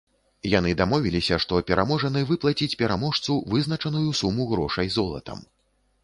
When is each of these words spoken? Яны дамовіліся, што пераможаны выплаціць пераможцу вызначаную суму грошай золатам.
Яны 0.51 0.69
дамовіліся, 0.77 1.35
што 1.43 1.59
пераможаны 1.71 2.23
выплаціць 2.31 2.77
пераможцу 2.79 3.37
вызначаную 3.51 4.09
суму 4.21 4.47
грошай 4.55 4.89
золатам. 4.97 5.45